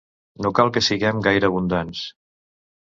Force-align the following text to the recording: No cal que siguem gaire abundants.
No 0.45 0.51
cal 0.59 0.71
que 0.77 0.83
siguem 0.87 1.21
gaire 1.29 1.51
abundants. 1.53 2.05